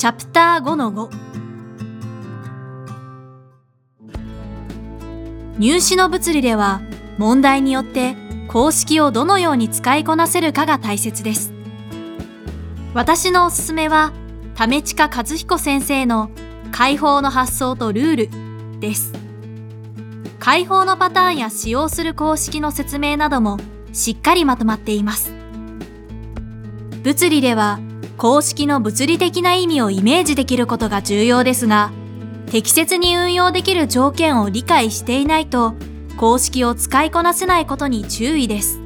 [0.00, 1.10] チャプター5の5
[5.58, 6.80] 入試の物理では
[7.18, 8.16] 問題によって
[8.48, 11.52] 公式をどのように使いこなせるかが大切です。
[12.94, 14.14] 私のおすすめは、
[14.54, 16.30] 為近和彦先生の
[16.72, 18.16] 解放の発想とルー
[18.76, 19.12] ルです。
[20.38, 23.58] 解放のパターンや使用する公式の説明なども
[23.92, 25.34] しっかりまとまっています。
[27.02, 27.80] 物理では
[28.20, 31.90] 公式の物理的な意味をイメージできることが重要ですが、
[32.50, 35.72] 適切に運用できる条件を理解していないと
[36.18, 38.78] 公式を使いこなせないことに注意です。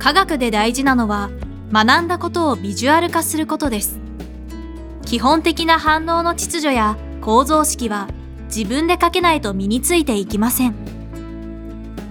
[0.00, 1.30] 科学で大事なのは
[1.72, 4.00] 学んだことをビジュアル化することです。
[5.06, 8.08] 基本的な反応の秩序や構造式は
[8.46, 10.74] 自分で書けないと身についていきません。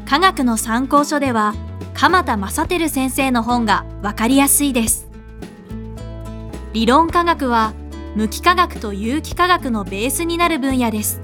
[0.08, 1.54] 科学の参考書では
[1.96, 5.09] 鎌田正輝先生の本がわかりやすいです。
[6.74, 7.74] 理論科学は
[8.16, 11.22] 無機化学と有機化学のベースになる分野です。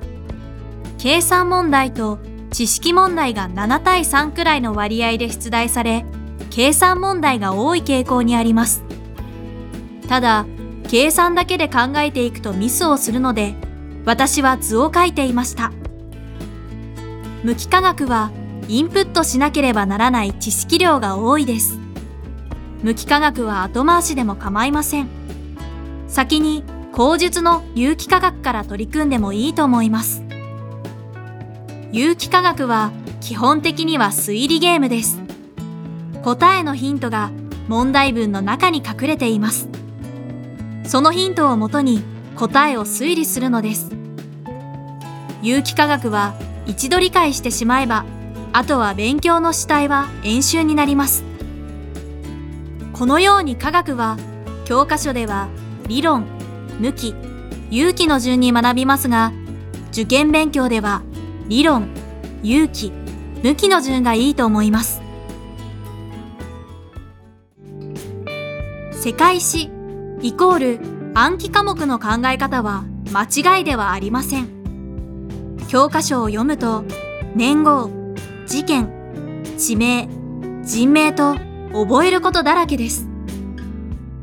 [0.98, 2.20] 計算問題と
[2.52, 6.06] 知識問題が7対3くらいの割合で出題され、
[6.50, 8.84] 計算問題が多い傾向にあります。
[10.08, 10.46] ただ、
[10.88, 13.56] 計算だけで考えていくとミスをするので、
[14.06, 15.72] 私は図を書いていました。
[17.44, 18.32] 無機化学は
[18.68, 21.78] インプットしなければならない知識量が多いです。
[22.82, 25.08] 無機化学は後回しでも構いません。
[26.16, 26.64] 先に
[26.94, 30.24] 口述の有機化学から取り組んでもいいと思います。
[31.92, 35.20] 有機化学は基本的には推理ゲームです。
[36.24, 37.32] 答えのヒントが
[37.68, 39.68] 問題文の中に隠れています。
[40.86, 42.02] そのヒントをもとに
[42.38, 43.92] 答えを推理するのです。
[45.42, 46.34] 有機化学は
[46.66, 48.06] 一度理解してしまえば、
[48.54, 51.26] あとは勉強の主体は演習になります。
[52.94, 54.18] このように科学は
[54.64, 55.50] 教科書では
[55.88, 56.26] 理論、
[56.80, 57.14] 無機、
[57.70, 59.32] 有機の順に学びますが、
[59.92, 61.04] 受験勉強では
[61.48, 61.90] 理論、
[62.44, 62.92] 有機、
[63.44, 65.02] 無機の順がいいと思います。
[68.92, 69.70] 世界史
[70.22, 70.80] イコール
[71.14, 74.50] 暗記科目の考え方は間違いではありません。
[75.68, 76.84] 教科書を読むと
[77.36, 77.92] 年号、
[78.48, 78.90] 事件、
[79.58, 80.10] 地名、
[80.64, 81.36] 人名と
[81.74, 83.08] 覚えることだらけです。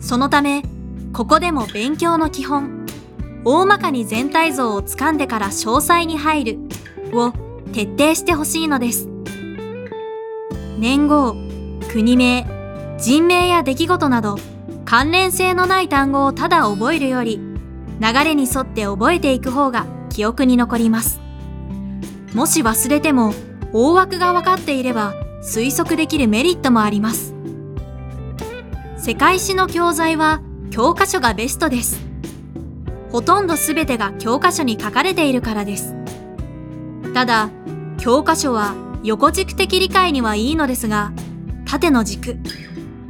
[0.00, 0.64] そのため、
[1.12, 2.86] ここでも勉強の基本、
[3.44, 6.58] 大まかに全体像をつかんでから詳細に入る
[7.12, 7.32] を
[7.74, 9.08] 徹底してほしいのです。
[10.78, 11.36] 年号、
[11.92, 12.46] 国名、
[12.98, 14.38] 人名や出来事など
[14.86, 17.38] 関連性のない単語をただ覚えるより、
[18.00, 21.20] 流れに沿って覚えていく方が記憶に残ります。
[22.32, 23.34] もし忘れても、
[23.74, 25.12] 大枠が分かっていれば
[25.42, 27.34] 推測できるメリットもあります。
[28.96, 30.40] 世界史の教材は
[30.72, 32.00] 教科書がベストです。
[33.10, 35.94] ほとんど全てが教科書に書かれているからです。
[37.12, 37.50] ただ、
[37.98, 38.74] 教科書は
[39.04, 41.12] 横軸的理解にはいいのですが、
[41.66, 42.38] 縦の軸、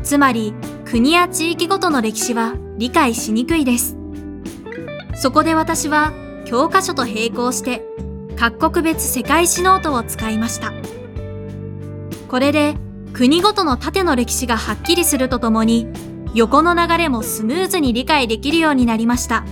[0.03, 3.97] つまり国や地域ごとの歴史は理解しにくいです。
[5.15, 6.12] そこで私は
[6.44, 7.84] 教科書と並行して
[8.37, 10.73] 各国別世界史ノートを使いました。
[12.29, 12.75] これで
[13.12, 15.87] 国ごとの縦の歴史がはっきりするとともに
[16.34, 19.44] 横の流れもスムーズに理解できるようになりました。